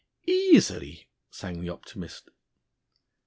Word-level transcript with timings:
"Easily!" 0.25 1.07
sang 1.29 1.61
the 1.61 1.69
optimist. 1.69 2.31